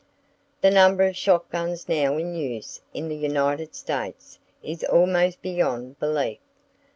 The 0.61 0.71
number 0.71 1.03
of 1.03 1.15
shot 1.15 1.51
guns 1.51 1.87
now 1.87 2.17
in 2.17 2.33
use 2.33 2.81
in 2.91 3.07
the 3.07 3.15
United 3.15 3.75
States 3.75 4.39
is 4.63 4.83
almost 4.85 5.43
beyond 5.43 5.99
belief. 5.99 6.39